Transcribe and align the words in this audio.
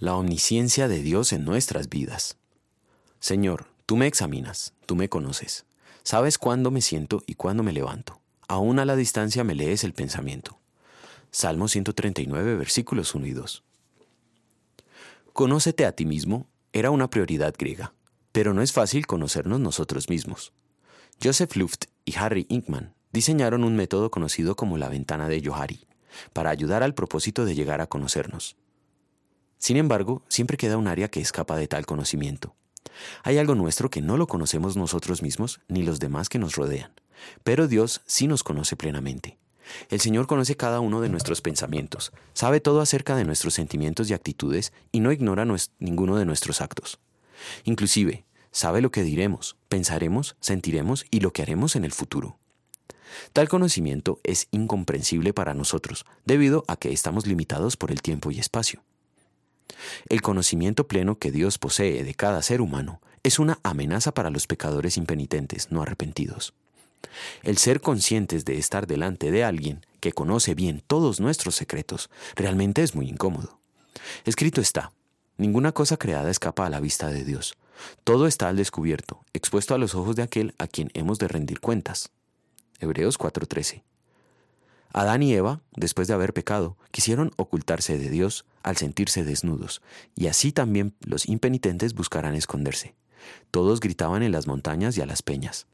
La 0.00 0.14
omnisciencia 0.14 0.86
de 0.86 1.02
Dios 1.02 1.32
en 1.32 1.44
nuestras 1.44 1.88
vidas. 1.88 2.36
Señor, 3.18 3.66
tú 3.84 3.96
me 3.96 4.06
examinas, 4.06 4.72
tú 4.86 4.94
me 4.94 5.08
conoces. 5.08 5.64
Sabes 6.04 6.38
cuándo 6.38 6.70
me 6.70 6.82
siento 6.82 7.24
y 7.26 7.34
cuándo 7.34 7.64
me 7.64 7.72
levanto. 7.72 8.20
Aún 8.46 8.78
a 8.78 8.84
la 8.84 8.94
distancia 8.94 9.42
me 9.42 9.56
lees 9.56 9.82
el 9.82 9.94
pensamiento. 9.94 10.60
Salmo 11.32 11.66
139, 11.66 12.54
versículos 12.54 13.12
1 13.16 13.26
y 13.26 13.32
2. 13.32 13.64
Conócete 15.32 15.84
a 15.84 15.90
ti 15.90 16.06
mismo 16.06 16.46
era 16.72 16.92
una 16.92 17.10
prioridad 17.10 17.52
griega, 17.58 17.92
pero 18.30 18.54
no 18.54 18.62
es 18.62 18.72
fácil 18.72 19.04
conocernos 19.04 19.58
nosotros 19.58 20.08
mismos. 20.08 20.52
Joseph 21.20 21.56
Luft 21.56 21.86
y 22.04 22.16
Harry 22.16 22.46
Inkman 22.48 22.94
diseñaron 23.12 23.64
un 23.64 23.74
método 23.74 24.12
conocido 24.12 24.54
como 24.54 24.78
la 24.78 24.88
ventana 24.88 25.28
de 25.28 25.42
Johari 25.44 25.88
para 26.32 26.50
ayudar 26.50 26.84
al 26.84 26.94
propósito 26.94 27.44
de 27.44 27.56
llegar 27.56 27.80
a 27.80 27.88
conocernos. 27.88 28.56
Sin 29.58 29.76
embargo, 29.76 30.22
siempre 30.28 30.56
queda 30.56 30.76
un 30.76 30.88
área 30.88 31.08
que 31.08 31.20
escapa 31.20 31.56
de 31.56 31.68
tal 31.68 31.86
conocimiento. 31.86 32.54
Hay 33.22 33.38
algo 33.38 33.54
nuestro 33.54 33.90
que 33.90 34.00
no 34.00 34.16
lo 34.16 34.26
conocemos 34.26 34.76
nosotros 34.76 35.22
mismos 35.22 35.60
ni 35.68 35.82
los 35.82 36.00
demás 36.00 36.28
que 36.28 36.38
nos 36.38 36.56
rodean, 36.56 36.92
pero 37.44 37.68
Dios 37.68 38.00
sí 38.06 38.26
nos 38.26 38.42
conoce 38.42 38.76
plenamente. 38.76 39.38
El 39.90 40.00
Señor 40.00 40.26
conoce 40.26 40.56
cada 40.56 40.80
uno 40.80 41.00
de 41.00 41.08
nuestros 41.08 41.40
pensamientos, 41.42 42.12
sabe 42.32 42.60
todo 42.60 42.80
acerca 42.80 43.16
de 43.16 43.24
nuestros 43.24 43.54
sentimientos 43.54 44.08
y 44.08 44.14
actitudes 44.14 44.72
y 44.92 45.00
no 45.00 45.12
ignora 45.12 45.46
ninguno 45.78 46.16
de 46.16 46.24
nuestros 46.24 46.60
actos. 46.60 46.98
Inclusive, 47.64 48.24
sabe 48.50 48.80
lo 48.80 48.90
que 48.90 49.02
diremos, 49.02 49.56
pensaremos, 49.68 50.36
sentiremos 50.40 51.04
y 51.10 51.20
lo 51.20 51.32
que 51.32 51.42
haremos 51.42 51.76
en 51.76 51.84
el 51.84 51.92
futuro. 51.92 52.38
Tal 53.32 53.48
conocimiento 53.48 54.20
es 54.22 54.48
incomprensible 54.50 55.32
para 55.32 55.54
nosotros, 55.54 56.04
debido 56.24 56.64
a 56.66 56.76
que 56.76 56.92
estamos 56.92 57.26
limitados 57.26 57.76
por 57.76 57.90
el 57.90 58.02
tiempo 58.02 58.30
y 58.30 58.38
espacio. 58.38 58.82
El 60.08 60.22
conocimiento 60.22 60.86
pleno 60.86 61.18
que 61.18 61.30
Dios 61.30 61.58
posee 61.58 62.04
de 62.04 62.14
cada 62.14 62.42
ser 62.42 62.60
humano 62.60 63.00
es 63.22 63.38
una 63.38 63.58
amenaza 63.62 64.12
para 64.12 64.30
los 64.30 64.46
pecadores 64.46 64.96
impenitentes 64.96 65.70
no 65.70 65.82
arrepentidos. 65.82 66.54
El 67.42 67.58
ser 67.58 67.80
conscientes 67.80 68.44
de 68.44 68.58
estar 68.58 68.86
delante 68.86 69.30
de 69.30 69.44
alguien 69.44 69.84
que 70.00 70.12
conoce 70.12 70.54
bien 70.54 70.82
todos 70.86 71.20
nuestros 71.20 71.54
secretos 71.54 72.10
realmente 72.34 72.82
es 72.82 72.94
muy 72.94 73.08
incómodo. 73.08 73.58
Escrito 74.24 74.60
está, 74.60 74.92
ninguna 75.36 75.72
cosa 75.72 75.96
creada 75.96 76.30
escapa 76.30 76.66
a 76.66 76.70
la 76.70 76.80
vista 76.80 77.08
de 77.08 77.24
Dios. 77.24 77.56
Todo 78.04 78.26
está 78.26 78.48
al 78.48 78.56
descubierto, 78.56 79.24
expuesto 79.32 79.74
a 79.74 79.78
los 79.78 79.94
ojos 79.94 80.16
de 80.16 80.22
aquel 80.22 80.54
a 80.58 80.66
quien 80.66 80.90
hemos 80.94 81.18
de 81.18 81.28
rendir 81.28 81.60
cuentas. 81.60 82.10
Hebreos 82.80 83.18
4:13. 83.18 83.82
Adán 84.92 85.22
y 85.22 85.34
Eva, 85.34 85.60
después 85.76 86.08
de 86.08 86.14
haber 86.14 86.32
pecado, 86.32 86.76
quisieron 86.90 87.32
ocultarse 87.36 87.98
de 87.98 88.08
Dios 88.10 88.46
al 88.62 88.76
sentirse 88.76 89.24
desnudos, 89.24 89.82
y 90.14 90.26
así 90.26 90.52
también 90.52 90.94
los 91.00 91.28
impenitentes 91.28 91.94
buscarán 91.94 92.34
esconderse. 92.34 92.94
Todos 93.50 93.80
gritaban 93.80 94.22
en 94.22 94.32
las 94.32 94.46
montañas 94.46 94.96
y 94.96 95.00
a 95.00 95.06
las 95.06 95.22
peñas. 95.22 95.66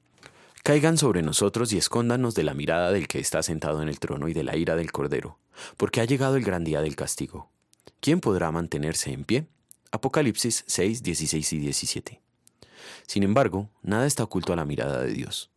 Caigan 0.62 0.96
sobre 0.96 1.22
nosotros 1.22 1.72
y 1.72 1.78
escóndanos 1.78 2.34
de 2.34 2.42
la 2.42 2.54
mirada 2.54 2.90
del 2.90 3.06
que 3.06 3.18
está 3.18 3.42
sentado 3.42 3.82
en 3.82 3.88
el 3.88 4.00
trono 4.00 4.28
y 4.28 4.32
de 4.32 4.44
la 4.44 4.56
ira 4.56 4.76
del 4.76 4.92
Cordero, 4.92 5.38
porque 5.76 6.00
ha 6.00 6.04
llegado 6.06 6.36
el 6.36 6.44
gran 6.44 6.64
día 6.64 6.80
del 6.80 6.96
castigo. 6.96 7.50
¿Quién 8.00 8.20
podrá 8.20 8.50
mantenerse 8.50 9.12
en 9.12 9.24
pie? 9.24 9.46
Apocalipsis 9.92 10.64
6, 10.66 11.02
16 11.02 11.52
y 11.52 11.58
17. 11.58 12.20
Sin 13.06 13.22
embargo, 13.22 13.70
nada 13.82 14.06
está 14.06 14.24
oculto 14.24 14.52
a 14.52 14.56
la 14.56 14.64
mirada 14.64 15.00
de 15.02 15.12
Dios. 15.12 15.50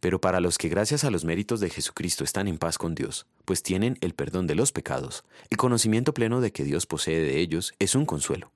Pero 0.00 0.20
para 0.20 0.40
los 0.40 0.58
que 0.58 0.68
gracias 0.68 1.04
a 1.04 1.10
los 1.10 1.24
méritos 1.24 1.60
de 1.60 1.70
Jesucristo 1.70 2.24
están 2.24 2.48
en 2.48 2.58
paz 2.58 2.78
con 2.78 2.94
Dios, 2.94 3.26
pues 3.44 3.62
tienen 3.62 3.98
el 4.00 4.14
perdón 4.14 4.46
de 4.46 4.54
los 4.54 4.72
pecados, 4.72 5.24
el 5.50 5.56
conocimiento 5.56 6.14
pleno 6.14 6.40
de 6.40 6.52
que 6.52 6.64
Dios 6.64 6.86
posee 6.86 7.20
de 7.20 7.40
ellos 7.40 7.74
es 7.78 7.94
un 7.94 8.06
consuelo. 8.06 8.52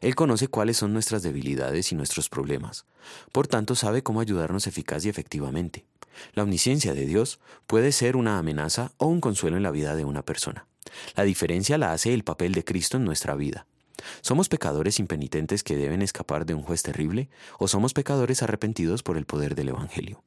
Él 0.00 0.14
conoce 0.14 0.48
cuáles 0.48 0.76
son 0.76 0.92
nuestras 0.92 1.22
debilidades 1.22 1.92
y 1.92 1.94
nuestros 1.94 2.28
problemas, 2.28 2.84
por 3.32 3.46
tanto 3.46 3.74
sabe 3.74 4.02
cómo 4.02 4.20
ayudarnos 4.20 4.66
eficaz 4.66 5.04
y 5.04 5.08
efectivamente. 5.08 5.84
La 6.34 6.42
omnisciencia 6.42 6.94
de 6.94 7.06
Dios 7.06 7.40
puede 7.66 7.92
ser 7.92 8.16
una 8.16 8.38
amenaza 8.38 8.92
o 8.98 9.06
un 9.06 9.20
consuelo 9.20 9.56
en 9.56 9.62
la 9.62 9.70
vida 9.70 9.96
de 9.96 10.04
una 10.04 10.22
persona. 10.22 10.66
La 11.16 11.24
diferencia 11.24 11.78
la 11.78 11.92
hace 11.92 12.12
el 12.12 12.24
papel 12.24 12.52
de 12.52 12.64
Cristo 12.64 12.96
en 12.96 13.04
nuestra 13.04 13.34
vida. 13.34 13.66
¿Somos 14.20 14.48
pecadores 14.48 14.98
impenitentes 14.98 15.62
que 15.62 15.76
deben 15.76 16.02
escapar 16.02 16.46
de 16.46 16.54
un 16.54 16.62
juez 16.62 16.82
terrible 16.82 17.28
o 17.58 17.68
somos 17.68 17.94
pecadores 17.94 18.42
arrepentidos 18.42 19.02
por 19.02 19.16
el 19.16 19.26
poder 19.26 19.54
del 19.54 19.70
Evangelio? 19.70 20.22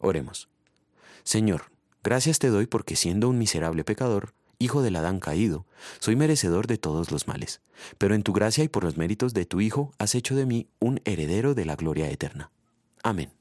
Oremos. 0.00 0.48
Señor, 1.24 1.70
gracias 2.02 2.38
te 2.38 2.48
doy 2.48 2.66
porque 2.66 2.96
siendo 2.96 3.28
un 3.28 3.38
miserable 3.38 3.84
pecador, 3.84 4.34
hijo 4.58 4.82
del 4.82 4.96
Adán 4.96 5.20
caído, 5.20 5.66
soy 6.00 6.16
merecedor 6.16 6.66
de 6.66 6.78
todos 6.78 7.10
los 7.10 7.28
males, 7.28 7.60
pero 7.96 8.14
en 8.14 8.22
tu 8.22 8.32
gracia 8.32 8.64
y 8.64 8.68
por 8.68 8.84
los 8.84 8.96
méritos 8.96 9.34
de 9.34 9.46
tu 9.46 9.60
Hijo 9.60 9.92
has 9.98 10.14
hecho 10.14 10.34
de 10.34 10.46
mí 10.46 10.68
un 10.80 11.00
heredero 11.04 11.54
de 11.54 11.64
la 11.64 11.76
gloria 11.76 12.10
eterna. 12.10 12.50
Amén. 13.02 13.32